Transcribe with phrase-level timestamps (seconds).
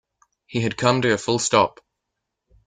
[0.47, 1.79] He had come to a full stop